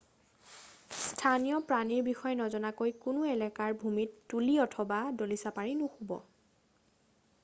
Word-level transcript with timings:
স্থানীয় 1.01 1.57
প্ৰাণীৰ 1.71 1.99
বিষয়ে 2.07 2.39
নজনাকৈ 2.39 2.95
কোনো 3.03 3.27
এলেকাৰ 3.33 3.77
ভূমিত 3.83 4.25
তুলী 4.33 4.57
অথবা 4.65 4.97
দলিচা 5.23 5.55
পাৰি 5.59 5.77
নুশুব 5.83 6.17